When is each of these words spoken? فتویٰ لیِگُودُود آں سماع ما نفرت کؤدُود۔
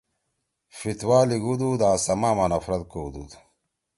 فتویٰ 0.77 1.23
لیِگُودُود 1.29 1.81
آں 1.89 1.97
سماع 2.05 2.33
ما 2.37 2.45
نفرت 2.53 2.81
کؤدُود۔ 2.91 3.31